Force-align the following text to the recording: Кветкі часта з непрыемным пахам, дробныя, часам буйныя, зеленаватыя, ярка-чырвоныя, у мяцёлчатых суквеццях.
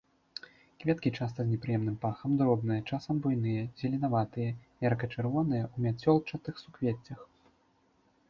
Кветкі 0.83 1.09
часта 1.17 1.39
з 1.47 1.51
непрыемным 1.55 1.97
пахам, 2.05 2.31
дробныя, 2.39 2.81
часам 2.95 3.15
буйныя, 3.25 3.63
зеленаватыя, 3.81 4.55
ярка-чырвоныя, 4.89 5.63
у 5.75 5.87
мяцёлчатых 5.89 6.55
суквеццях. 6.63 7.19